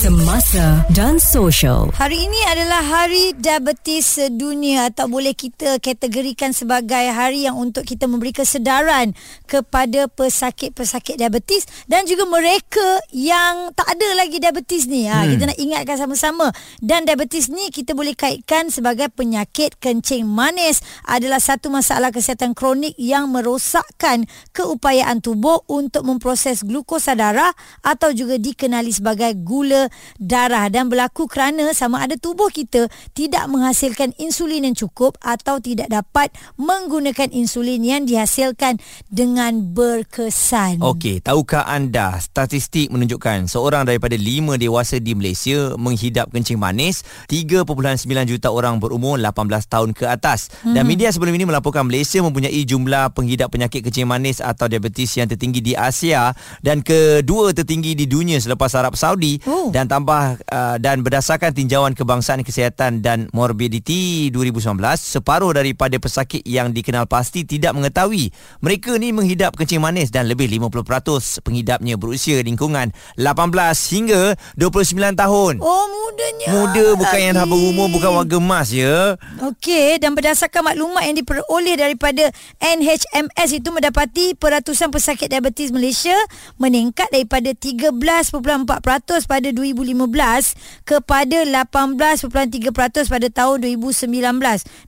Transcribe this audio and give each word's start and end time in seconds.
Semasa 0.00 0.80
dan 0.96 1.20
social. 1.20 1.92
Hari 1.92 2.24
ini 2.24 2.40
adalah 2.48 2.80
Hari 2.80 3.36
Diabetes 3.36 4.16
Sedunia 4.16 4.88
atau 4.88 5.12
boleh 5.12 5.36
kita 5.36 5.76
kategorikan 5.76 6.56
sebagai 6.56 7.12
hari 7.12 7.44
yang 7.44 7.60
untuk 7.60 7.84
kita 7.84 8.08
memberi 8.08 8.32
kesedaran 8.32 9.12
kepada 9.44 10.08
pesakit-pesakit 10.08 11.20
diabetes 11.20 11.68
dan 11.84 12.08
juga 12.08 12.24
mereka 12.24 13.04
yang 13.12 13.76
tak 13.76 13.92
ada 13.92 14.08
lagi 14.16 14.40
diabetes 14.40 14.88
ni. 14.88 15.04
Ha, 15.04 15.20
hmm. 15.20 15.36
Kita 15.36 15.42
nak 15.52 15.58
ingatkan 15.60 15.96
sama-sama. 16.00 16.48
Dan 16.80 17.04
diabetes 17.04 17.52
ni 17.52 17.68
kita 17.68 17.92
boleh 17.92 18.16
kaitkan 18.16 18.72
sebagai 18.72 19.12
penyakit 19.12 19.76
kencing 19.84 20.24
manis 20.24 20.80
adalah 21.04 21.44
satu 21.44 21.68
masalah 21.68 22.08
kesihatan 22.08 22.56
kronik 22.56 22.96
yang 22.96 23.28
merosakkan 23.28 24.24
keupayaan 24.56 25.20
tubuh 25.20 25.60
untuk 25.68 26.08
memproses 26.08 26.64
glukosa 26.64 27.12
darah 27.12 27.52
atau 27.84 28.16
juga 28.16 28.40
dikenali 28.40 28.96
sebagai 28.96 29.36
gula 29.36 29.89
darah 30.18 30.66
dan 30.68 30.88
berlaku 30.88 31.26
kerana 31.30 31.72
sama 31.72 32.04
ada 32.04 32.16
tubuh 32.16 32.48
kita 32.50 32.88
tidak 33.12 33.44
menghasilkan 33.48 34.12
insulin 34.16 34.66
yang 34.66 34.76
cukup 34.76 35.16
atau 35.22 35.58
tidak 35.58 35.90
dapat 35.90 36.32
menggunakan 36.60 37.30
insulin 37.32 37.80
yang 37.80 38.02
dihasilkan 38.04 38.80
dengan 39.08 39.72
berkesan. 39.72 40.80
Okey, 40.84 41.24
tahukah 41.24 41.66
anda 41.66 42.18
statistik 42.18 42.90
menunjukkan 42.90 43.46
seorang 43.46 43.86
daripada 43.86 44.16
lima 44.16 44.60
dewasa 44.60 45.00
di 45.00 45.16
Malaysia 45.16 45.74
menghidap 45.80 46.30
kencing 46.34 46.60
manis 46.60 47.06
3.9 47.30 47.64
juta 48.26 48.48
orang 48.50 48.82
berumur 48.82 49.16
18 49.16 49.46
tahun 49.70 49.90
ke 49.96 50.04
atas. 50.06 50.52
Hmm. 50.62 50.76
Dan 50.76 50.84
media 50.84 51.08
sebelum 51.14 51.32
ini 51.32 51.46
melaporkan 51.46 51.86
Malaysia 51.86 52.20
mempunyai 52.20 52.62
jumlah 52.66 53.14
penghidap 53.14 53.54
penyakit 53.54 53.86
kencing 53.86 54.08
manis 54.08 54.42
atau 54.42 54.66
diabetes 54.66 55.14
yang 55.16 55.30
tertinggi 55.30 55.62
di 55.62 55.72
Asia 55.78 56.34
dan 56.60 56.82
ke 56.82 57.20
kedua 57.20 57.54
tertinggi 57.54 57.94
di 57.94 58.10
dunia 58.10 58.42
selepas 58.42 58.74
Arab 58.74 58.98
Saudi 58.98 59.38
oh. 59.46 59.70
dan 59.70 59.79
tambah 59.86 60.40
uh, 60.50 60.76
dan 60.82 61.04
berdasarkan 61.06 61.54
tinjauan 61.54 61.94
kebangsaan 61.94 62.42
kesihatan 62.42 63.04
dan 63.04 63.30
morbidity 63.30 64.28
2019 64.34 64.76
separuh 64.98 65.54
daripada 65.54 65.96
pesakit 65.96 66.42
yang 66.42 66.74
dikenal 66.74 67.06
pasti 67.06 67.46
tidak 67.46 67.76
mengetahui 67.76 68.34
mereka 68.64 68.96
ni 68.98 69.14
menghidap 69.14 69.54
kencing 69.54 69.78
manis 69.78 70.10
dan 70.10 70.26
lebih 70.26 70.50
50% 70.50 71.44
penghidapnya 71.46 71.94
berusia 71.94 72.42
lingkungan 72.42 72.90
18 73.16 73.94
hingga 73.94 74.34
29 74.58 75.14
tahun. 75.14 75.54
Oh 75.62 75.84
mudanya. 75.86 76.48
Muda 76.50 76.86
bukan 76.98 77.18
lagi. 77.20 77.26
yang 77.30 77.34
dah 77.36 77.46
berumur 77.46 77.86
bukan 77.92 78.10
warga 78.16 78.36
emas 78.40 78.68
ya. 78.74 79.14
Okey 79.44 80.00
dan 80.02 80.16
berdasarkan 80.16 80.72
maklumat 80.72 81.06
yang 81.06 81.16
diperoleh 81.20 81.76
daripada 81.78 82.32
NHMS 82.58 83.50
itu 83.54 83.68
mendapati 83.70 84.34
peratusan 84.34 84.90
pesakit 84.90 85.30
diabetes 85.30 85.70
Malaysia 85.70 86.16
meningkat 86.56 87.06
daripada 87.12 87.52
13.4% 87.52 88.80
pada 89.28 89.48
2015 89.72 90.86
kepada 90.86 91.38
18.3% 91.46 93.10
pada 93.10 93.28
tahun 93.30 93.56
2019. 93.78 94.10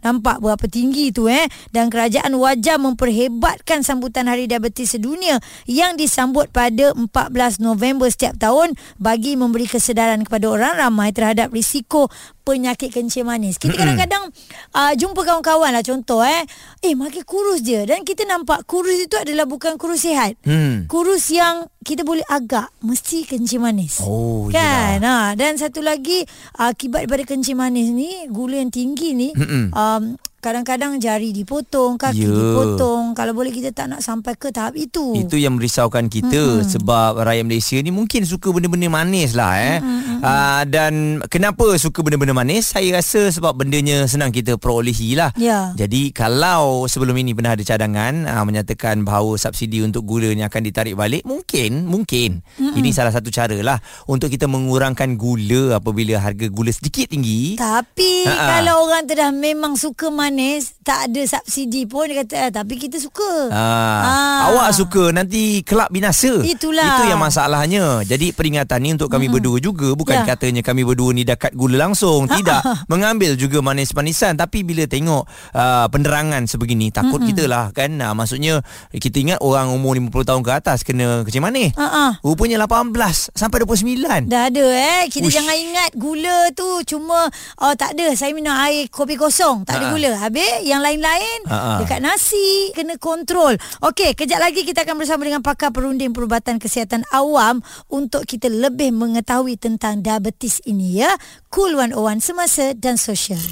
Nampak 0.02 0.36
berapa 0.42 0.66
tinggi 0.68 1.14
tu 1.14 1.26
eh? 1.30 1.46
Dan 1.70 1.88
kerajaan 1.88 2.34
wajar 2.36 2.76
memperhebatkan 2.82 3.86
sambutan 3.86 4.26
Hari 4.28 4.50
Diabetes 4.50 4.94
Sedunia 4.94 5.38
yang 5.64 5.94
disambut 5.94 6.50
pada 6.50 6.92
14 6.94 7.62
November 7.62 8.10
setiap 8.10 8.36
tahun 8.38 8.74
bagi 8.98 9.38
memberi 9.38 9.70
kesedaran 9.70 10.26
kepada 10.26 10.50
orang 10.50 10.74
ramai 10.78 11.14
terhadap 11.14 11.54
risiko 11.54 12.10
penyakit 12.42 12.90
kencing 12.90 13.26
manis. 13.26 13.58
Kita 13.58 13.78
kadang-kadang 13.78 14.30
uh, 14.74 14.92
jumpa 14.98 15.22
kawan-kawan 15.22 15.70
lah 15.70 15.84
contoh 15.86 16.22
eh. 16.26 16.42
Eh 16.82 16.94
makin 16.98 17.22
kurus 17.22 17.62
je. 17.62 17.86
Dan 17.86 18.02
kita 18.02 18.26
nampak 18.26 18.66
kurus 18.66 19.06
itu 19.06 19.14
adalah 19.18 19.46
bukan 19.46 19.78
kurus 19.78 20.06
sihat. 20.06 20.34
Hmm. 20.42 20.90
Kurus 20.90 21.30
yang 21.30 21.70
kita 21.82 22.02
boleh 22.02 22.26
agak 22.26 22.70
mesti 22.82 23.26
kencing 23.26 23.62
manis. 23.62 24.02
Oh 24.02 24.50
kan? 24.50 25.02
Ha, 25.02 25.34
dan 25.34 25.58
satu 25.58 25.82
lagi 25.82 26.22
akibat 26.58 27.06
daripada 27.06 27.26
kencing 27.26 27.58
manis 27.58 27.90
ni 27.90 28.30
gula 28.30 28.62
yang 28.62 28.70
tinggi 28.70 29.12
ni 29.12 29.28
um, 29.74 30.14
kadang-kadang 30.42 30.98
jari 30.98 31.30
dipotong, 31.30 31.94
kaki 31.94 32.26
yeah. 32.26 32.34
dipotong. 32.34 33.14
Kalau 33.14 33.30
boleh 33.30 33.54
kita 33.54 33.70
tak 33.70 33.94
nak 33.94 34.02
sampai 34.02 34.34
ke 34.34 34.50
tahap 34.50 34.74
itu. 34.74 35.14
Itu 35.14 35.38
yang 35.38 35.54
merisaukan 35.54 36.10
kita 36.10 36.58
mm-hmm. 36.58 36.66
sebab 36.66 37.22
rakyat 37.22 37.46
Malaysia 37.46 37.78
ni 37.78 37.94
mungkin 37.94 38.26
suka 38.26 38.50
benda-benda 38.50 38.90
manis 38.90 39.38
lah 39.38 39.54
eh. 39.54 39.78
Mm-hmm. 39.78 40.18
Uh, 40.18 40.62
dan 40.66 40.92
kenapa 41.30 41.78
suka 41.78 42.02
benda-benda 42.02 42.34
manis? 42.34 42.74
Saya 42.74 42.98
rasa 42.98 43.30
sebab 43.30 43.54
bendanya 43.54 44.10
senang 44.10 44.34
kita 44.34 44.58
perolehi 44.58 45.14
lah. 45.14 45.30
Yeah. 45.38 45.78
Jadi 45.78 46.10
kalau 46.10 46.90
sebelum 46.90 47.14
ini 47.22 47.38
pernah 47.38 47.54
ada 47.54 47.62
cadangan 47.62 48.26
uh, 48.26 48.42
menyatakan 48.42 49.06
bahawa 49.06 49.38
subsidi 49.38 49.78
untuk 49.86 50.02
gula 50.02 50.34
ni 50.34 50.42
akan 50.42 50.58
ditarik 50.66 50.98
balik, 50.98 51.22
mungkin, 51.22 51.86
mungkin. 51.86 52.42
Mm-hmm. 52.58 52.82
Ini 52.82 52.88
salah 52.90 53.14
satu 53.14 53.30
cara 53.30 53.54
lah 53.62 53.78
untuk 54.10 54.26
kita 54.26 54.50
mengurangkan 54.50 55.14
gula 55.14 55.78
apabila 55.78 56.18
harga 56.18 56.50
gula 56.50 56.74
sedikit 56.74 57.14
tinggi. 57.14 57.54
Tapi 57.54 58.26
uh-uh. 58.26 58.48
kalau 58.58 58.90
orang 58.90 59.06
tu 59.06 59.14
dah 59.14 59.30
memang 59.30 59.78
suka 59.78 60.10
manis 60.10 60.31
manis 60.32 60.72
tak 60.80 61.12
ada 61.12 61.22
subsidi 61.28 61.84
pun 61.84 62.08
dia 62.08 62.24
kata 62.24 62.48
eh, 62.48 62.50
tapi 62.50 62.74
kita 62.80 62.96
suka. 62.98 63.52
Ha. 63.52 63.64
ha. 64.02 64.14
Awak 64.50 64.68
suka 64.74 65.02
nanti 65.12 65.60
kelab 65.62 65.92
binasa. 65.92 66.42
Itulah. 66.42 66.98
Itu 66.98 67.12
yang 67.12 67.20
masalahnya. 67.20 68.02
Jadi 68.02 68.32
peringatan 68.32 68.80
ni 68.82 68.90
untuk 68.96 69.12
kami 69.12 69.28
hmm. 69.28 69.34
berdua 69.36 69.58
juga 69.62 69.88
bukan 69.94 70.24
ya. 70.24 70.34
katanya 70.34 70.64
kami 70.64 70.82
berdua 70.82 71.12
ni 71.14 71.22
dekat 71.22 71.54
gula 71.54 71.76
langsung. 71.76 72.26
Ha. 72.26 72.34
Tidak. 72.34 72.60
Mengambil 72.92 73.36
juga 73.36 73.60
manis-manisan 73.60 74.34
tapi 74.34 74.64
bila 74.64 74.88
tengok 74.88 75.28
uh, 75.54 75.86
penerangan 75.92 76.48
sebegini 76.48 76.88
takut 76.88 77.20
hmm. 77.22 77.28
kita 77.30 77.44
lah 77.46 77.70
kan. 77.70 77.92
Uh, 77.92 78.16
maksudnya 78.16 78.64
kita 78.90 79.22
ingat 79.22 79.38
orang 79.44 79.70
umur 79.70 79.94
50 79.94 80.10
tahun 80.24 80.42
ke 80.42 80.50
atas 80.50 80.78
kena 80.82 81.22
kecil 81.22 81.44
manis. 81.44 81.76
Ha. 81.78 81.86
ha. 81.86 82.06
Rupanya 82.24 82.64
18 82.66 83.36
sampai 83.36 83.62
29. 83.62 84.26
Dah 84.26 84.48
ada 84.48 84.64
eh. 84.66 85.06
Kita 85.12 85.28
Uish. 85.28 85.36
jangan 85.36 85.54
ingat 85.54 85.90
gula 85.94 86.50
tu 86.56 86.66
cuma 86.88 87.28
oh 87.62 87.74
tak 87.76 87.94
ada 87.94 88.10
saya 88.16 88.34
minum 88.34 88.56
air 88.56 88.88
kopi 88.90 89.14
kosong 89.14 89.62
tak 89.62 89.76
ha. 89.76 89.78
ada 89.78 89.86
gula. 89.94 90.12
Habis 90.22 90.62
yang 90.62 90.86
lain-lain 90.86 91.50
uh-uh. 91.50 91.82
dekat 91.82 91.98
nasi 91.98 92.70
kena 92.78 92.94
kontrol. 92.94 93.58
Okey, 93.82 94.14
kejap 94.14 94.38
lagi 94.38 94.62
kita 94.62 94.86
akan 94.86 95.02
bersama 95.02 95.26
dengan 95.26 95.42
pakar 95.42 95.74
perunding 95.74 96.14
perubatan 96.14 96.62
kesihatan 96.62 97.02
awam 97.10 97.58
untuk 97.90 98.22
kita 98.22 98.46
lebih 98.46 98.94
mengetahui 98.94 99.58
tentang 99.58 99.98
diabetes 99.98 100.62
ini 100.62 101.02
ya. 101.02 101.10
Cool 101.50 101.74
101 101.74 102.22
semasa 102.22 102.70
dan 102.78 102.94
sosial. 102.94 103.42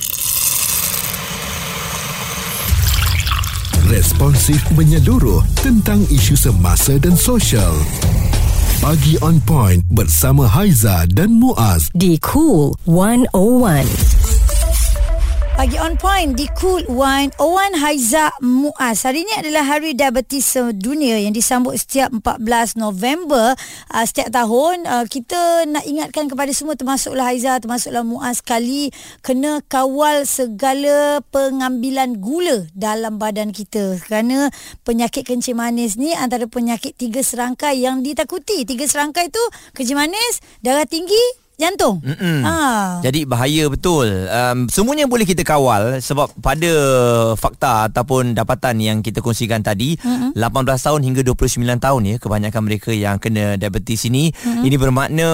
Responsif 3.90 4.62
menyeluruh 4.78 5.42
tentang 5.66 6.06
isu 6.06 6.38
semasa 6.38 6.94
dan 7.02 7.18
sosial. 7.18 7.74
Pagi 8.78 9.18
on 9.26 9.42
point 9.42 9.82
bersama 9.90 10.46
Haiza 10.46 11.02
dan 11.10 11.34
Muaz 11.34 11.90
di 11.98 12.14
Cool 12.22 12.78
101. 12.86 14.19
Pagi 15.60 15.76
on 15.76 15.92
point 16.00 16.32
di 16.40 16.48
Cool 16.56 16.88
Wine 16.88 17.36
Owan 17.36 17.76
Haiza 17.76 18.32
Muaz. 18.40 19.04
Hari 19.04 19.28
ini 19.28 19.44
adalah 19.44 19.68
Hari 19.68 19.92
Diabetes 19.92 20.56
Dunia 20.56 21.20
yang 21.20 21.36
disambut 21.36 21.76
setiap 21.76 22.08
14 22.16 22.80
November 22.80 23.52
uh, 23.92 24.04
setiap 24.08 24.32
tahun. 24.32 24.88
Uh, 24.88 25.04
kita 25.04 25.68
nak 25.68 25.84
ingatkan 25.84 26.32
kepada 26.32 26.48
semua 26.56 26.80
termasuklah 26.80 27.28
Haiza, 27.28 27.60
termasuklah 27.60 28.00
Muaz 28.00 28.40
sekali 28.40 28.88
kena 29.20 29.60
kawal 29.68 30.24
segala 30.24 31.20
pengambilan 31.28 32.16
gula 32.24 32.64
dalam 32.72 33.20
badan 33.20 33.52
kita. 33.52 34.00
Kerana 34.00 34.48
penyakit 34.88 35.28
kencing 35.28 35.60
manis 35.60 36.00
ni 36.00 36.16
antara 36.16 36.48
penyakit 36.48 36.96
tiga 36.96 37.20
serangkai 37.20 37.84
yang 37.84 38.00
ditakuti. 38.00 38.64
Tiga 38.64 38.88
serangkai 38.88 39.28
tu 39.28 39.44
kencing 39.76 40.08
manis, 40.08 40.40
darah 40.64 40.88
tinggi, 40.88 41.20
jantung. 41.60 42.00
Ha. 42.00 43.04
Jadi 43.04 43.28
bahaya 43.28 43.68
betul. 43.68 44.08
Um, 44.32 44.66
semuanya 44.72 45.04
boleh 45.04 45.28
kita 45.28 45.44
kawal 45.44 46.00
sebab 46.00 46.32
pada 46.40 46.72
fakta 47.36 47.92
ataupun 47.92 48.32
dapatan 48.32 48.80
yang 48.80 48.98
kita 49.04 49.20
kongsikan 49.20 49.60
tadi, 49.60 50.00
Mm-mm. 50.00 50.32
18 50.32 50.40
tahun 50.66 51.00
hingga 51.04 51.22
29 51.28 51.60
tahun 51.76 52.02
ya 52.08 52.16
kebanyakan 52.16 52.62
mereka 52.64 52.90
yang 52.96 53.20
kena 53.20 53.60
diabetes 53.60 54.08
ini. 54.08 54.32
Mm-mm. 54.32 54.64
Ini 54.64 54.76
bermakna 54.80 55.28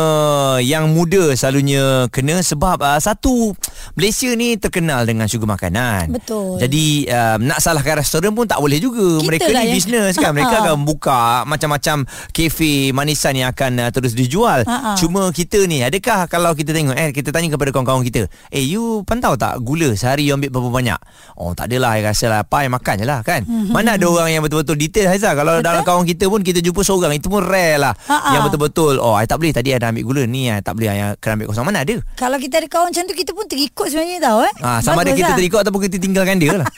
yang 0.61 0.91
muda 0.91 1.31
selalunya 1.39 2.11
kena 2.11 2.43
sebab 2.43 2.83
uh, 2.83 2.99
satu 2.99 3.55
Malaysia 3.95 4.33
ni 4.35 4.59
terkenal 4.59 5.07
dengan 5.07 5.31
syurga 5.31 5.55
makanan. 5.55 6.17
Betul. 6.17 6.59
Jadi 6.59 7.07
um, 7.07 7.39
nak 7.47 7.63
salahkan 7.63 8.03
restoran 8.03 8.33
pun 8.33 8.49
tak 8.49 8.59
boleh 8.59 8.81
juga. 8.81 9.23
Kita 9.23 9.27
mereka 9.29 9.51
ni 9.53 9.77
bisnes 9.77 10.15
kan. 10.19 10.33
Mereka 10.37 10.69
akan 10.69 10.85
buka 10.85 11.49
macam-macam 11.49 12.05
kafe 12.33 12.93
manisan 12.93 13.37
yang 13.37 13.53
akan 13.53 13.89
uh, 13.89 13.91
terus 13.93 14.13
dijual. 14.13 14.65
Ha-ha. 14.65 14.97
Cuma 14.97 15.29
kita 15.33 15.65
ni 15.69 15.81
adakah 15.85 16.16
Adakah 16.17 16.33
kalau 16.33 16.57
kita 16.57 16.73
tengok 16.73 16.97
eh 16.97 17.13
kita 17.13 17.29
tanya 17.29 17.53
kepada 17.53 17.69
kawan-kawan 17.77 18.01
kita, 18.01 18.25
"Eh 18.49 18.65
you 18.65 19.05
pantau 19.05 19.37
tak 19.37 19.61
gula 19.61 19.93
sehari 19.93 20.25
you 20.25 20.33
ambil 20.33 20.49
berapa 20.49 20.73
banyak?" 20.73 20.97
Oh 21.37 21.53
tak 21.53 21.69
adalah 21.69 21.93
saya 21.93 22.09
rasa 22.09 22.27
lah 22.33 22.39
apa 22.41 22.65
yang 22.65 22.73
makan 22.73 22.95
je 22.97 23.05
lah 23.05 23.21
kan. 23.21 23.45
Mm-hmm. 23.45 23.73
Mana 23.77 24.01
ada 24.01 24.07
orang 24.09 24.33
yang 24.33 24.41
betul-betul 24.41 24.81
detail 24.81 25.13
Haizah 25.13 25.37
kalau 25.37 25.61
betul? 25.61 25.69
dalam 25.69 25.83
kawan 25.85 26.09
kita 26.09 26.25
pun 26.33 26.41
kita 26.41 26.65
jumpa 26.65 26.81
seorang 26.81 27.13
itu 27.13 27.29
pun 27.29 27.45
rare 27.45 27.77
lah 27.77 27.93
Ha-ha. 28.09 28.33
yang 28.33 28.49
betul-betul 28.49 28.97
oh 28.97 29.13
saya 29.21 29.29
tak 29.29 29.37
boleh 29.45 29.53
tadi 29.53 29.77
ada 29.77 29.93
ambil 29.93 30.05
gula 30.09 30.23
ni 30.25 30.49
saya 30.49 30.65
tak 30.65 30.73
boleh 30.73 30.89
yang 30.89 31.13
kena 31.21 31.33
ambil 31.37 31.47
kosong 31.53 31.67
mana 31.69 31.79
ada. 31.85 31.97
Kalau 32.17 32.37
kita 32.41 32.55
ada 32.65 32.69
kawan 32.73 32.89
macam 32.89 33.03
tu 33.05 33.13
kita 33.13 33.31
pun 33.37 33.45
terikut 33.45 33.87
sebenarnya 33.93 34.17
tahu 34.25 34.39
eh. 34.41 34.55
Ha, 34.65 34.69
sama 34.81 35.05
Bagus 35.05 35.05
ada 35.05 35.11
kita 35.21 35.29
lah. 35.29 35.37
terikut 35.37 35.59
ataupun 35.69 35.81
kita 35.85 35.97
tinggalkan 36.01 36.37
dia 36.41 36.57
lah. 36.57 36.69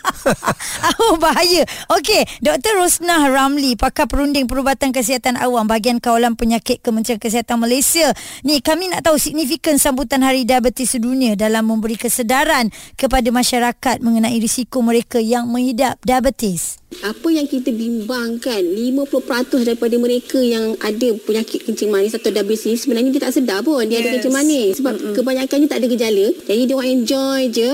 oh 1.06 1.14
bahaya. 1.22 1.62
Okey, 1.94 2.26
Dr. 2.42 2.74
Rosnah 2.74 3.30
Ramli, 3.30 3.78
pakar 3.78 4.10
perunding 4.10 4.50
perubatan 4.50 4.90
kesihatan 4.90 5.38
awam 5.38 5.70
bahagian 5.70 6.02
kawalan 6.02 6.34
penyakit 6.34 6.82
Kementerian 6.82 7.22
Kesihatan 7.22 7.62
Malaysia. 7.62 8.10
Ni 8.42 8.58
kami 8.58 8.90
nak 8.90 9.06
tahu 9.06 9.20
signifikan 9.28 9.76
sambutan 9.76 10.24
Hari 10.24 10.48
Diabetes 10.48 10.96
Sedunia 10.96 11.36
dalam 11.36 11.68
memberi 11.68 12.00
kesedaran 12.00 12.72
kepada 12.96 13.28
masyarakat 13.28 14.00
mengenai 14.00 14.40
risiko 14.40 14.80
mereka 14.80 15.20
yang 15.20 15.44
mengidap 15.52 16.00
diabetes. 16.00 16.80
Apa 17.04 17.28
yang 17.28 17.44
kita 17.44 17.68
bimbangkan 17.68 18.64
50% 18.64 19.68
daripada 19.68 19.92
mereka 20.00 20.40
yang 20.40 20.72
ada 20.80 21.12
penyakit 21.28 21.68
kencing 21.68 21.92
manis 21.92 22.16
atau 22.16 22.32
diabetes 22.32 22.80
sebenarnya 22.80 23.12
dia 23.12 23.28
tak 23.28 23.36
sedar 23.36 23.60
pun 23.60 23.84
dia 23.84 24.00
yes. 24.00 24.00
ada 24.00 24.08
kencing 24.16 24.34
manis 24.34 24.72
sebab 24.80 24.94
mm-hmm. 24.96 25.14
kebanyakannya 25.20 25.68
tak 25.68 25.78
ada 25.84 25.88
gejala. 25.92 26.26
Jadi 26.48 26.62
dia 26.64 26.74
orang 26.80 26.92
enjoy 26.96 27.40
je 27.52 27.72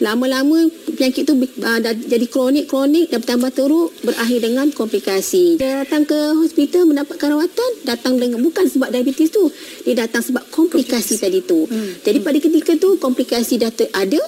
lama-lama 0.00 0.70
penyakit 0.96 1.26
tu 1.28 1.34
uh, 1.36 1.78
dah 1.82 1.92
jadi 1.92 2.26
kronik-kronik 2.30 3.10
dan 3.12 3.18
bertambah 3.20 3.50
teruk 3.52 3.90
berakhir 4.00 4.38
dengan 4.40 4.70
komplikasi. 4.72 5.58
Dia 5.58 5.84
datang 5.84 6.06
ke 6.06 6.18
hospital 6.38 6.88
mendapatkan 6.88 7.28
rawatan 7.28 7.70
datang 7.84 8.16
dengan 8.16 8.40
bukan 8.40 8.64
sebab 8.70 8.88
diabetes 8.88 9.28
tu 9.34 9.50
dia 9.84 10.06
datang 10.06 10.22
sebab 10.22 10.46
komplikasi, 10.48 11.18
komplikasi. 11.18 11.22
tadi 11.22 11.40
tu. 11.44 11.66
Hmm. 11.66 11.92
Jadi 12.00 12.18
pada 12.22 12.38
ketika 12.38 12.72
tu 12.78 12.96
komplikasi 12.96 13.60
dah 13.60 13.72
ada 13.92 14.20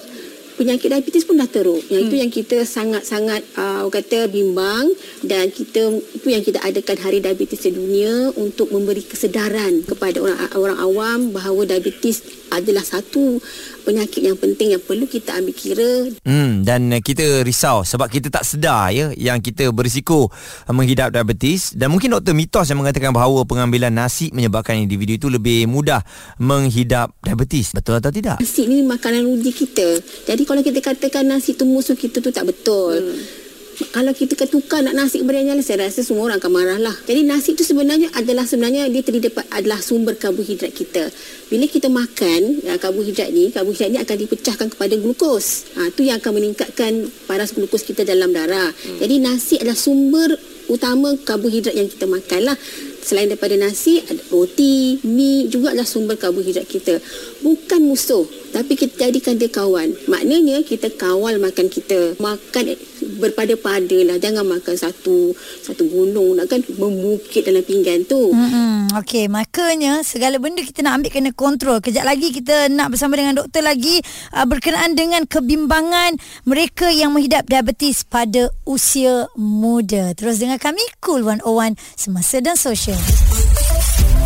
penyakit 0.55 0.87
diabetes 0.87 1.27
pun 1.27 1.35
dah 1.35 1.47
teruk. 1.47 1.83
Yang 1.91 2.01
hmm. 2.01 2.09
itu 2.09 2.15
yang 2.15 2.31
kita 2.31 2.57
sangat-sangat 2.63 3.41
uh, 3.59 3.87
kata 3.91 4.31
bimbang 4.31 4.87
dan 5.23 5.51
kita 5.51 5.99
itu 5.99 6.27
yang 6.31 6.43
kita 6.43 6.63
adakan 6.63 6.97
Hari 6.99 7.19
Diabetes 7.19 7.59
Sedunia 7.63 8.31
untuk 8.39 8.71
memberi 8.71 9.03
kesedaran 9.03 9.83
kepada 9.83 10.23
orang 10.23 10.39
orang 10.55 10.77
awam 10.79 11.19
bahawa 11.35 11.67
diabetes 11.67 12.23
adalah 12.51 12.83
satu 12.83 13.39
penyakit 13.85 14.25
yang 14.25 14.33
penting 14.33 14.73
yang 14.73 14.81
perlu 14.81 15.05
kita 15.05 15.37
ambil 15.37 15.53
kira. 15.53 15.91
Hmm 16.25 16.65
dan 16.65 16.89
kita 17.05 17.45
risau 17.45 17.85
sebab 17.85 18.09
kita 18.09 18.33
tak 18.33 18.41
sedar 18.41 18.89
ya 18.89 19.13
yang 19.13 19.37
kita 19.37 19.69
berisiko 19.69 20.33
menghidap 20.65 21.13
diabetes 21.13 21.77
dan 21.77 21.93
mungkin 21.93 22.17
doktor 22.17 22.33
mitos 22.33 22.65
yang 22.73 22.81
mengatakan 22.81 23.13
bahawa 23.13 23.45
pengambilan 23.45 23.93
nasi 23.93 24.33
menyebabkan 24.33 24.81
individu 24.81 25.21
itu 25.21 25.27
lebih 25.29 25.69
mudah 25.69 26.01
menghidap 26.41 27.13
diabetes. 27.21 27.69
Betul 27.77 28.01
atau 28.01 28.09
tidak? 28.09 28.41
Nasi 28.41 28.65
ni 28.65 28.81
makanan 28.81 29.21
ruji 29.21 29.53
kita. 29.53 30.01
Jadi 30.25 30.41
kalau 30.49 30.65
kita 30.65 30.81
katakan 30.81 31.29
nasi 31.29 31.53
tu 31.53 31.69
musuh 31.69 31.93
kita 31.93 32.17
tu 32.17 32.33
tak 32.33 32.49
betul. 32.49 32.97
Hmm 32.97 33.44
kalau 33.91 34.15
kita 34.15 34.39
ketukar 34.39 34.79
nak 34.83 34.95
nasi 34.95 35.19
kepada 35.19 35.43
yang 35.43 35.59
saya 35.59 35.87
rasa 35.87 35.99
semua 35.99 36.31
orang 36.31 36.39
akan 36.39 36.51
marah 36.51 36.79
lah. 36.79 36.95
Jadi 37.03 37.27
nasi 37.27 37.55
itu 37.55 37.67
sebenarnya 37.67 38.07
adalah 38.15 38.47
sebenarnya 38.47 38.87
dia 38.87 39.03
terdapat 39.03 39.43
adalah 39.51 39.79
sumber 39.83 40.15
karbohidrat 40.15 40.71
kita. 40.71 41.11
Bila 41.51 41.67
kita 41.67 41.91
makan 41.91 42.63
ya, 42.63 42.79
karbohidrat 42.79 43.29
ni, 43.35 43.51
karbohidrat 43.51 43.89
ni 43.91 43.99
akan 43.99 44.15
dipecahkan 44.15 44.67
kepada 44.71 44.95
glukos. 44.95 45.67
Ha, 45.75 45.91
itu 45.91 46.07
yang 46.07 46.23
akan 46.23 46.31
meningkatkan 46.39 47.11
paras 47.27 47.51
glukos 47.51 47.83
kita 47.83 48.07
dalam 48.07 48.31
darah. 48.31 48.71
Hmm. 48.71 48.99
Jadi 49.03 49.15
nasi 49.19 49.59
adalah 49.59 49.75
sumber 49.75 50.39
utama 50.65 51.13
karbohidrat 51.21 51.75
yang 51.75 51.91
kita 51.91 52.07
makan 52.09 52.53
lah. 52.53 52.57
Selain 53.05 53.29
daripada 53.29 53.53
nasi, 53.53 54.01
ada 54.01 54.17
roti, 54.33 54.97
mi 55.05 55.45
juga 55.45 55.77
adalah 55.77 55.85
sumber 55.85 56.17
karbohidrat 56.17 56.65
kita. 56.65 56.97
Bukan 57.45 57.85
musuh, 57.85 58.25
tapi 58.49 58.73
kita 58.73 59.05
jadikan 59.05 59.37
dia 59.37 59.45
kawan. 59.53 59.93
Maknanya 60.09 60.65
kita 60.65 60.89
kawal 60.97 61.37
makan 61.37 61.69
kita. 61.69 62.17
Makan 62.17 62.73
berpada-pada 63.21 63.97
lah. 64.01 64.17
Jangan 64.17 64.49
makan 64.49 64.73
satu 64.73 65.29
satu 65.61 65.85
gunung. 65.85 66.41
Nak 66.41 66.49
kan 66.49 66.65
memukit 66.81 67.45
dalam 67.45 67.61
pinggan 67.61 68.01
tu. 68.09 68.33
Mm-hmm. 68.33 68.97
Okey, 68.97 69.29
makanya 69.29 70.01
segala 70.01 70.41
benda 70.41 70.65
kita 70.65 70.81
nak 70.81 71.03
ambil 71.03 71.11
kena 71.13 71.31
kontrol. 71.37 71.77
Kejap 71.85 72.01
lagi 72.01 72.33
kita 72.33 72.71
nak 72.73 72.97
bersama 72.97 73.13
dengan 73.13 73.37
doktor 73.37 73.61
lagi 73.61 74.01
uh, 74.33 74.47
berkenaan 74.49 74.97
dengan 74.97 75.27
kebimbangan 75.29 76.17
mereka 76.49 76.89
yang 76.89 77.13
menghidap 77.13 77.45
diabetes 77.45 78.01
pada 78.07 78.49
usia 78.65 79.29
muda. 79.37 80.17
Terus 80.17 80.41
dengan 80.41 80.57
kami, 80.57 80.81
Cool 80.97 81.21
101 81.21 81.77
Semasa 81.93 82.41
dan 82.41 82.57
Sosial. 82.57 82.97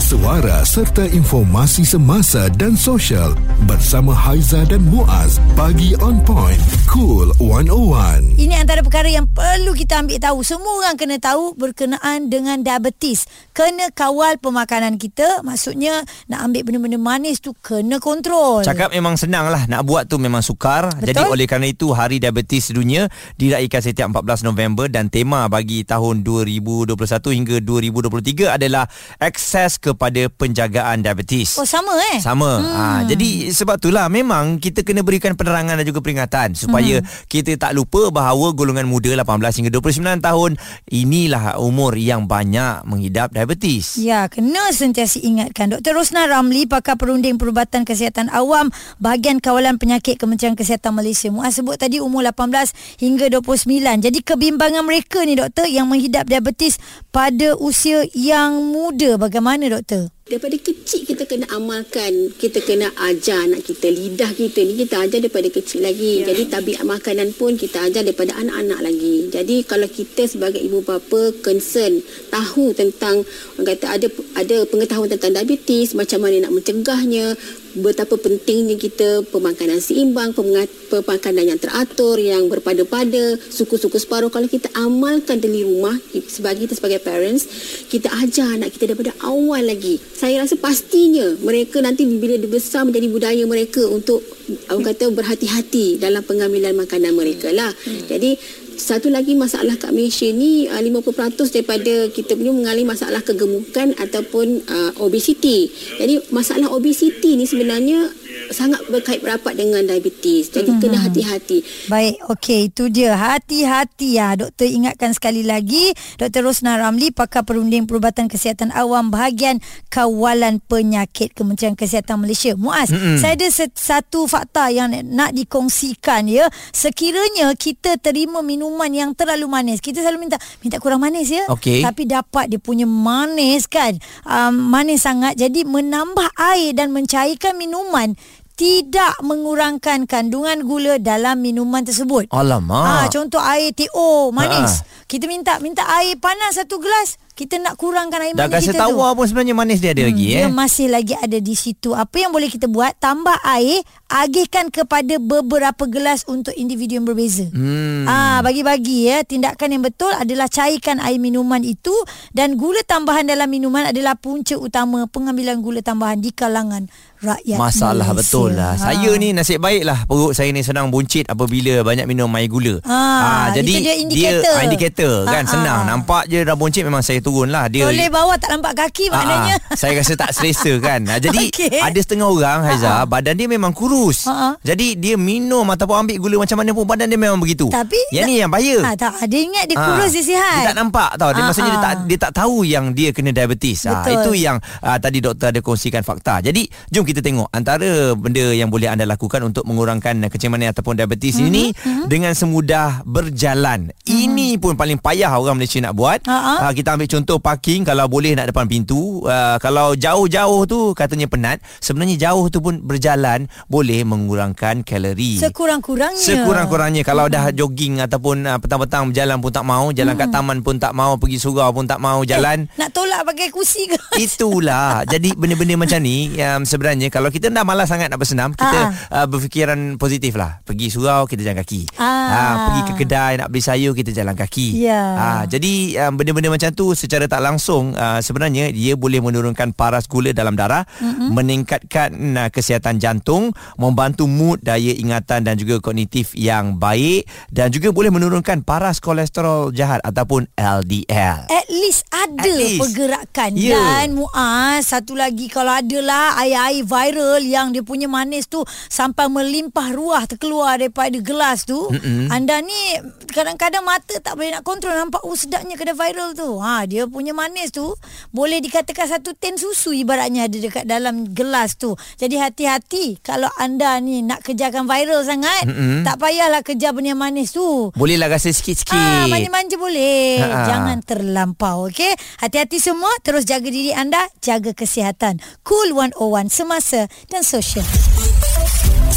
Suara 0.09 0.65
serta 0.65 1.05
informasi 1.05 1.85
semasa 1.85 2.49
dan 2.57 2.73
sosial 2.73 3.37
bersama 3.69 4.09
Haiza 4.09 4.65
dan 4.65 4.81
Muaz 4.89 5.37
bagi 5.53 5.93
on 6.01 6.17
point 6.25 6.57
cool 6.89 7.29
101. 7.37 8.33
Ini 8.41 8.57
antara 8.57 8.81
perkara 8.81 9.05
yang 9.05 9.29
perlu 9.29 9.77
kita 9.77 10.01
ambil 10.01 10.17
tahu. 10.17 10.41
Semua 10.41 10.81
orang 10.81 10.97
kena 10.97 11.21
tahu 11.21 11.53
berkenaan 11.53 12.25
dengan 12.25 12.57
diabetes. 12.65 13.29
Kena 13.53 13.93
kawal 13.93 14.41
pemakanan 14.41 14.97
kita. 14.97 15.45
Maksudnya 15.45 16.01
nak 16.25 16.49
ambil 16.49 16.65
benda-benda 16.65 16.97
manis 16.97 17.37
tu 17.37 17.53
kena 17.61 18.01
kontrol. 18.01 18.65
Cakap 18.65 18.89
memang 18.89 19.13
senang 19.13 19.53
lah. 19.53 19.69
Nak 19.69 19.85
buat 19.85 20.09
tu 20.09 20.17
memang 20.17 20.41
sukar. 20.41 20.89
Betul? 20.97 21.05
Jadi 21.05 21.21
oleh 21.29 21.45
kerana 21.45 21.69
itu 21.69 21.93
Hari 21.93 22.17
Diabetes 22.17 22.73
Dunia 22.73 23.05
diraihkan 23.37 23.85
setiap 23.85 24.09
14 24.09 24.41
November 24.41 24.89
dan 24.89 25.13
tema 25.13 25.45
bagi 25.45 25.85
tahun 25.85 26.25
2021 26.25 26.97
hingga 27.29 27.55
2023 27.61 28.57
adalah 28.57 28.89
akses 29.21 29.77
ke 29.77 29.98
kepada 29.99 30.31
penjagaan 30.31 31.03
diabetes. 31.03 31.59
Oh 31.59 31.67
sama 31.67 31.91
eh? 32.15 32.23
Sama. 32.23 32.63
Hmm. 32.63 32.71
Ha, 32.71 32.83
jadi 33.03 33.51
sebab 33.51 33.83
itulah 33.83 34.07
memang 34.07 34.55
kita 34.63 34.87
kena 34.87 35.03
berikan 35.03 35.35
penerangan 35.35 35.75
dan 35.75 35.83
juga 35.83 35.99
peringatan 35.99 36.55
supaya 36.55 37.03
hmm. 37.03 37.27
kita 37.27 37.59
tak 37.59 37.75
lupa 37.75 38.07
bahawa 38.07 38.55
golongan 38.55 38.87
muda 38.87 39.11
18 39.11 39.59
hingga 39.59 39.71
29 39.75 40.23
tahun 40.23 40.51
inilah 40.87 41.59
umur 41.59 41.99
yang 41.99 42.31
banyak 42.31 42.87
mengidap 42.87 43.35
diabetes. 43.35 43.99
Ya, 43.99 44.31
kena 44.31 44.71
sentiasa 44.71 45.19
ingatkan. 45.19 45.75
Dr. 45.75 45.91
Rosna 45.91 46.23
Ramli, 46.31 46.63
pakar 46.63 46.95
perunding 46.95 47.35
perubatan 47.35 47.83
kesihatan 47.83 48.31
awam 48.31 48.71
bahagian 49.03 49.43
kawalan 49.43 49.75
penyakit 49.75 50.15
Kementerian 50.15 50.55
Kesihatan 50.55 50.95
Malaysia. 50.95 51.27
Muaz 51.27 51.59
sebut 51.59 51.75
tadi 51.75 51.99
umur 51.99 52.23
18 52.23 53.03
hingga 53.03 53.27
29. 53.27 53.67
Jadi 53.99 54.19
kebimbangan 54.23 54.87
mereka 54.87 55.27
ni 55.27 55.35
doktor 55.35 55.67
yang 55.67 55.91
menghidap 55.91 56.23
diabetes 56.23 56.79
pada 57.11 57.59
usia 57.59 58.07
yang 58.15 58.63
muda. 58.63 59.19
Bagaimana 59.19 59.67
doktor? 59.67 59.88
Kata. 59.89 60.13
Daripada 60.29 60.61
kecil 60.61 61.09
kita 61.09 61.25
kena 61.25 61.49
amalkan 61.49 62.29
kita 62.37 62.61
kena 62.61 62.93
ajar 63.09 63.49
anak 63.49 63.65
kita 63.65 63.89
lidah 63.89 64.29
kita 64.37 64.61
ni 64.61 64.77
kita 64.77 65.01
ajar 65.01 65.25
daripada 65.25 65.49
kecil 65.49 65.81
lagi. 65.81 66.21
Ya. 66.21 66.29
jadi 66.29 66.53
tabiat 66.53 66.85
makanan 66.85 67.33
pun 67.33 67.57
kita 67.57 67.89
ajar 67.89 68.05
daripada 68.05 68.37
anak-anak 68.37 68.85
lagi. 68.85 69.33
Jadi 69.33 69.65
kalau 69.65 69.89
kita 69.89 70.29
sebagai 70.29 70.61
ibu 70.61 70.85
bapa 70.85 71.33
concern 71.41 72.05
tahu 72.29 72.77
tentang 72.77 73.25
orang 73.57 73.67
kata 73.73 73.85
ada 73.89 74.07
ada 74.37 74.57
pengetahuan 74.69 75.09
tentang 75.09 75.33
diabetes 75.33 75.97
macam 75.97 76.21
mana 76.21 76.45
nak 76.45 76.53
mencegahnya 76.53 77.33
betapa 77.77 78.17
pentingnya 78.17 78.79
kita 78.79 79.21
pemakanan 79.29 79.77
seimbang, 79.77 80.33
pemakanan 80.33 81.53
yang 81.53 81.59
teratur, 81.61 82.17
yang 82.17 82.49
berpada-pada, 82.49 83.37
suku-suku 83.49 84.01
separuh. 84.01 84.33
Kalau 84.33 84.49
kita 84.49 84.73
amalkan 84.73 85.37
di 85.37 85.61
rumah, 85.61 85.93
sebagai 86.25 86.65
kita 86.65 86.73
sebagai 86.79 86.99
parents, 87.03 87.45
kita 87.91 88.09
ajar 88.25 88.57
anak 88.57 88.73
kita 88.73 88.93
daripada 88.93 89.13
awal 89.21 89.61
lagi. 89.61 90.01
Saya 90.01 90.41
rasa 90.41 90.57
pastinya 90.57 91.37
mereka 91.43 91.81
nanti 91.83 92.07
bila 92.07 92.39
dibesar 92.39 92.87
menjadi 92.87 93.07
budaya 93.11 93.43
mereka 93.45 93.85
untuk 93.85 94.21
orang 94.69 94.85
kata 94.89 95.13
berhati-hati 95.13 96.01
dalam 96.01 96.25
pengambilan 96.25 96.73
makanan 96.73 97.13
mereka 97.13 97.53
lah. 97.53 97.69
Hmm. 97.69 98.05
Jadi 98.09 98.37
satu 98.79 99.11
lagi 99.11 99.35
masalah 99.35 99.75
kat 99.75 99.91
Malaysia 99.91 100.31
ni 100.31 100.71
uh, 100.71 100.79
50% 100.79 101.51
daripada 101.51 102.07
kita 102.15 102.39
punya 102.39 102.55
mengalami 102.55 102.87
masalah 102.87 103.19
kegemukan 103.19 103.91
ataupun 103.99 104.63
uh, 104.63 104.91
obesiti. 105.03 105.67
Jadi 105.99 106.31
masalah 106.31 106.71
obesiti 106.71 107.35
ni 107.35 107.43
sebenarnya 107.43 108.07
sangat 108.49 108.81
berkait 108.89 109.21
rapat 109.21 109.55
dengan 109.55 109.83
diabetes. 109.85 110.49
Jadi 110.49 110.71
hmm. 110.75 110.81
kena 110.81 110.97
hati-hati. 111.05 111.63
Baik, 111.91 112.15
okey 112.31 112.71
itu 112.71 112.87
dia. 112.87 113.15
Hati-hati 113.15 114.17
ya. 114.17 114.35
Doktor 114.35 114.67
ingatkan 114.67 115.11
sekali 115.13 115.45
lagi, 115.45 115.93
Dr. 116.17 116.45
Rosna 116.45 116.79
Ramli 116.79 117.11
pakar 117.13 117.43
perunding 117.43 117.85
perubatan 117.85 118.31
kesihatan 118.31 118.73
awam 118.75 119.11
bahagian 119.11 119.61
kawalan 119.89 120.61
penyakit 120.65 121.33
Kementerian 121.33 121.75
Kesihatan 121.75 122.21
Malaysia. 122.21 122.53
Muaz, 122.55 122.91
hmm. 122.91 123.19
saya 123.21 123.35
ada 123.35 123.47
satu 123.75 124.25
fakta 124.25 124.69
yang 124.73 124.91
nak 125.09 125.31
dikongsikan 125.35 126.27
ya. 126.27 126.47
Sekiranya 126.73 127.53
kita 127.55 127.97
terima 128.01 128.43
minuman 128.45 128.89
yang 128.89 129.11
terlalu 129.15 129.47
manis, 129.47 129.79
kita 129.79 130.01
selalu 130.03 130.29
minta 130.29 130.37
minta 130.61 130.77
kurang 130.77 131.01
manis 131.01 131.31
ya. 131.31 131.45
Okay. 131.49 131.81
Tapi 131.81 132.05
dapat 132.09 132.51
dia 132.51 132.59
punya 132.61 132.85
manis 132.85 133.65
kan. 133.65 133.95
Um, 134.27 134.69
manis 134.69 135.05
sangat 135.05 135.39
jadi 135.39 135.63
menambah 135.63 136.35
air 136.35 136.75
dan 136.75 136.91
mencairkan 136.91 137.55
minuman 137.55 138.13
tidak 138.59 139.15
mengurangkan 139.23 140.03
kandungan 140.03 140.67
gula 140.67 140.99
dalam 140.99 141.39
minuman 141.39 141.87
tersebut. 141.87 142.27
Alamak. 142.27 143.07
Ha, 143.07 143.07
contoh 143.07 143.39
air 143.39 143.71
TO 143.71 144.35
manis. 144.35 144.83
Ha. 144.83 145.07
Kita 145.07 145.31
minta 145.31 145.63
minta 145.63 145.87
air 145.87 146.19
panas 146.19 146.59
satu 146.59 146.75
gelas 146.83 147.15
kita 147.39 147.55
nak 147.55 147.73
kurangkan 147.73 148.19
air 148.19 148.33
Dah 148.33 148.45
manis 148.45 148.67
kita 148.67 148.75
tu. 148.75 148.83
Hmm, 148.83 148.91
tawar 148.91 149.09
pun 149.13 149.23
sebenarnya 149.23 149.55
manis 149.55 149.79
dia 149.79 149.91
ada 149.91 150.03
lagi 150.03 150.25
Dia 150.27 150.39
eh. 150.41 150.51
masih 150.51 150.87
lagi 150.87 151.15
ada 151.15 151.39
di 151.39 151.55
situ. 151.55 151.95
Apa 151.95 152.15
yang 152.17 152.29
boleh 152.29 152.47
kita 152.47 152.67
buat? 152.67 152.91
Tambah 152.95 153.39
air, 153.47 153.79
agihkan 154.05 154.67
kepada 154.67 155.15
beberapa 155.17 155.85
gelas 155.85 156.25
untuk 156.25 156.51
individu 156.53 156.93
yang 156.93 157.05
berbeza. 157.05 157.47
Hmm. 157.47 158.03
Ah, 158.03 158.41
bagi-bagi 158.41 159.07
ya. 159.07 159.23
Tindakan 159.23 159.69
yang 159.71 159.83
betul 159.85 160.11
adalah 160.11 160.45
cairkan 160.45 160.99
air 160.99 161.15
minuman 161.15 161.61
itu 161.61 161.95
dan 162.29 162.53
gula 162.53 162.83
tambahan 162.83 163.23
dalam 163.23 163.47
minuman 163.47 163.87
adalah 163.87 164.13
punca 164.13 164.53
utama 164.53 165.05
pengambilan 165.05 165.59
gula 165.59 165.79
tambahan 165.79 166.17
di 166.17 166.29
kalangan 166.29 166.89
rakyat 167.17 167.55
Masalah 167.55 168.09
Malaysia. 168.09 168.19
betul 168.19 168.49
lah. 168.51 168.73
Ha. 168.73 168.81
Saya 168.81 169.11
ni 169.15 169.31
nasib 169.31 169.59
baik 169.59 169.83
lah 169.83 170.03
perut 170.03 170.33
saya 170.33 170.49
ni 170.49 170.59
senang 170.59 170.89
buncit 170.89 171.23
apabila 171.25 171.79
banyak 171.81 172.03
minum 172.03 172.27
air 172.31 172.47
gula. 172.47 172.81
Ah, 172.83 173.51
jadi 173.51 173.69
itu 173.69 173.79
dia 173.79 173.95
indikator. 173.95 174.41
dia 174.49 174.65
indikator 174.65 175.15
kan 175.23 175.43
Ah, 175.43 175.47
senang. 175.47 175.79
ah. 175.79 175.87
Nampak 175.89 176.25
je 176.25 176.41
dah 176.41 176.55
buncit 176.55 176.81
memang 176.81 176.99
saya 176.99 177.21
turun 177.29 177.47
lah. 177.47 177.69
Dia 177.69 177.85
Toleh 177.85 178.09
bawah 178.09 178.35
tak 178.35 178.49
nampak 178.51 178.73
kaki 178.75 179.05
Ah, 179.07 179.13
maknanya. 179.15 179.55
ah. 179.61 179.77
Saya 179.77 179.93
rasa 179.95 180.13
tak 180.15 180.33
selesa 180.33 180.73
kan 180.79 181.05
Ah, 181.11 181.19
Jadi 181.19 181.47
Okey. 181.47 181.77
ada 181.77 181.95
setengah 181.95 182.25
orang 182.25 182.59
Haiza 182.63 183.05
Badan 183.05 183.35
dia 183.35 183.45
memang 183.45 183.69
kurus 183.69 184.25
Ah, 184.25 184.33
ah. 184.33 184.53
Jadi 184.59 184.95
dia 184.95 185.13
minum 185.13 185.61
Ataupun 185.63 185.95
ambil 185.99 186.17
gula 186.17 186.35
macam 186.39 186.57
mana 186.57 186.71
pun 186.71 186.83
Badan 186.83 187.05
dia 187.05 187.15
memang 187.15 187.37
begitu 187.37 187.69
Tapi 187.69 187.97
Yang 188.09 188.25
ni 188.25 188.35
yang 188.37 188.49
bahaya 188.49 188.77
Ah, 188.81 188.95
tak, 188.95 189.13
dia 189.25 189.39
ingat 189.39 189.63
dia 189.65 189.77
Ah, 189.77 189.85
kurus 189.87 190.11
dia 190.11 190.23
sihat. 190.25 190.55
Dia 190.57 190.67
tak 190.67 190.77
nampak 190.77 191.09
tau. 191.15 191.29
Dia 191.29 191.41
Ah, 191.41 191.47
maksudnya 191.47 191.69
dia 191.69 191.77
ah. 191.77 191.85
tak 191.85 191.95
dia 192.05 192.17
tak 192.17 192.31
tahu 192.33 192.55
yang 192.63 192.85
dia 192.89 193.09
kena 193.11 193.29
diabetes. 193.29 193.85
Ah 193.85 194.01
Betul. 194.01 194.15
itu 194.17 194.31
yang 194.41 194.57
ah, 194.79 194.97
tadi 194.97 195.19
doktor 195.19 195.51
ada 195.51 195.59
kongsikan 195.59 196.01
fakta. 196.01 196.41
Jadi 196.41 196.63
jom 196.87 197.03
kita 197.03 197.19
tengok 197.19 197.51
antara 197.51 198.15
benda 198.15 198.49
yang 198.49 198.67
boleh 198.67 198.87
anda 198.87 199.03
lakukan 199.03 199.43
untuk 199.43 199.61
mengurangkan 199.63 200.15
ah, 200.19 200.47
manis 200.47 200.71
ataupun 200.71 200.95
diabetes 200.95 201.37
Mhm, 201.37 201.45
ini 201.45 201.63
dengan 202.07 202.31
semudah 202.31 203.03
berjalan. 203.03 203.91
Ini 204.01 204.57
pun 204.57 204.73
paling 204.73 204.97
payah 204.97 205.35
orang 205.35 205.55
Malaysia 205.55 205.77
nak 205.79 205.93
buat. 205.93 206.23
Ah, 206.25 206.33
ah. 206.33 206.57
Ah, 206.65 206.71
kita 206.71 206.95
ambil 206.95 207.05
contoh 207.05 207.18
parking 207.25 207.83
kalau 207.83 208.05
boleh 208.05 208.37
nak 208.37 208.51
depan 208.51 208.69
pintu. 208.69 209.25
Ah, 209.25 209.57
kalau 209.57 209.97
jauh-jauh 209.97 210.63
tu 210.63 210.93
katanya 210.93 211.25
penat, 211.25 211.59
sebenarnya 211.79 212.29
jauh 212.29 212.47
tu 212.47 212.61
pun 212.61 212.79
berjalan 212.79 213.49
boleh 213.67 214.05
mengurangkan 214.05 214.85
kalori. 214.85 215.39
Sekurang-kurangnya. 215.39 216.21
Sekurang-kurangnya 216.21 217.03
kalau 217.03 217.27
dah 217.27 217.49
jogging 217.49 217.99
ataupun 217.99 218.45
uh, 218.45 218.57
petang-petang 218.61 219.09
berjalan 219.09 219.37
pun 219.41 219.51
tak 219.51 219.65
mau, 219.65 219.89
jalan 219.91 220.13
kat 220.15 220.29
taman 220.29 220.57
pun 220.61 220.75
tak 220.77 220.93
mau, 220.93 221.17
pergi 221.17 221.37
surau 221.41 221.73
pun 221.73 221.89
tak 221.89 221.97
mau 221.97 222.21
jalan. 222.21 222.69
Nak 222.77 222.89
tolak 222.93 223.25
pakai 223.25 223.49
kursi 223.49 223.89
ke? 223.89 223.97
Itulah 224.25 225.03
Jadi 225.03 225.31
benda-benda 225.33 225.79
macam 225.79 225.99
ni 226.03 226.35
um, 226.37 226.61
Sebenarnya 226.67 227.07
Kalau 227.09 227.27
kita 227.27 227.47
dah 227.49 227.63
malas 227.63 227.87
sangat 227.87 228.11
nak 228.11 228.19
bersenam 228.19 228.51
Kita 228.51 228.79
uh, 229.09 229.25
berfikiran 229.25 229.95
positif 229.95 230.35
lah 230.35 230.59
Pergi 230.63 230.91
surau 230.91 231.23
Kita 231.23 231.41
jalan 231.41 231.59
kaki 231.63 231.81
Ah. 231.95 232.05
Ah, 232.29 232.53
Pergi 232.67 232.81
ke 232.83 232.93
kedai 233.03 233.39
Nak 233.39 233.47
beli 233.49 233.61
sayur 233.63 233.93
Kita 233.93 234.11
jalan 234.11 234.35
kaki 234.35 234.67
Ya. 234.79 235.01
Ah, 235.15 235.43
Jadi 235.43 235.95
um, 235.97 236.15
benda-benda 236.15 236.51
macam 236.51 236.69
tu 236.71 236.91
Secara 236.99 237.31
tak 237.31 237.39
langsung 237.39 237.95
uh, 237.95 238.19
Sebenarnya 238.19 238.75
Dia 238.75 238.99
boleh 238.99 239.23
menurunkan 239.23 239.71
paras 239.71 240.03
gula 240.03 240.35
dalam 240.35 240.59
darah 240.59 240.83
mm-hmm. 240.99 241.29
Meningkatkan 241.31 242.09
uh, 242.35 242.49
kesihatan 242.51 242.99
jantung 242.99 243.55
Membantu 243.79 244.27
mood 244.27 244.59
Daya 244.59 244.91
ingatan 244.91 245.47
Dan 245.47 245.55
juga 245.55 245.79
kognitif 245.79 246.35
yang 246.35 246.75
baik 246.75 247.23
Dan 247.47 247.71
juga 247.71 247.95
boleh 247.95 248.11
menurunkan 248.11 248.67
paras 248.67 248.99
kolesterol 248.99 249.71
jahat 249.71 250.03
Ataupun 250.03 250.51
LDL 250.59 251.47
At 251.47 251.67
least 251.71 252.03
ada 252.11 252.43
At 252.43 252.51
least. 252.51 252.83
pergerakan 252.83 253.51
Ya. 253.55 254.03
Dan 254.03 254.19
Muaz 254.19 254.91
Satu 254.91 255.15
lagi 255.15 255.47
Kalau 255.47 255.79
adalah 255.79 256.35
Air-air 256.41 256.83
viral 256.83 257.39
Yang 257.39 257.67
dia 257.79 257.83
punya 257.85 258.07
manis 258.11 258.49
tu 258.49 258.65
Sampai 258.89 259.31
melimpah 259.31 259.93
ruah 259.93 260.27
Terkeluar 260.27 260.81
daripada 260.81 261.15
gelas 261.21 261.63
tu 261.63 261.77
Mm-mm. 261.87 262.27
Anda 262.27 262.59
ni 262.59 262.99
Kadang-kadang 263.29 263.85
mata 263.85 264.17
Tak 264.19 264.33
boleh 264.35 264.51
nak 264.51 264.65
kontrol 264.65 264.97
Nampak 264.97 265.21
oh 265.23 265.37
sedapnya 265.37 265.77
Kedai 265.77 265.93
viral 265.93 266.33
tu 266.33 266.57
ha, 266.57 266.88
Dia 266.89 267.05
punya 267.05 267.37
manis 267.37 267.69
tu 267.69 267.93
Boleh 268.33 268.57
dikatakan 268.57 269.05
Satu 269.05 269.37
tin 269.37 269.53
susu 269.55 269.93
Ibaratnya 269.93 270.49
ada 270.49 270.57
dekat 270.57 270.89
dalam 270.89 271.29
gelas 271.29 271.77
tu 271.77 271.93
Jadi 272.17 272.41
hati-hati 272.41 273.21
Kalau 273.21 273.45
anda 273.61 274.01
ni 274.01 274.25
Nak 274.25 274.41
kejarkan 274.41 274.89
viral 274.89 275.21
sangat 275.21 275.69
Mm-mm. 275.69 276.01
Tak 276.01 276.17
payahlah 276.17 276.65
kejar 276.65 276.97
benda 276.97 277.13
yang 277.13 277.21
manis 277.21 277.53
tu 277.53 277.93
Bolehlah 277.93 278.25
rasa 278.25 278.49
sikit-sikit 278.49 278.97
Ah, 278.97 279.29
manja-manja 279.29 279.75
boleh. 279.75 280.39
Ha-ha. 280.39 280.65
Jangan 280.65 280.97
terlampau, 281.03 281.91
okey? 281.91 282.15
Hati-hati 282.39 282.79
semua, 282.79 283.11
terus 283.19 283.43
jaga 283.43 283.67
diri 283.67 283.91
anda, 283.91 284.25
jaga 284.39 284.71
kesihatan. 284.71 285.37
Cool 285.61 285.91
101 285.91 286.47
semasa 286.47 287.05
dan 287.27 287.43
sosial. 287.43 287.85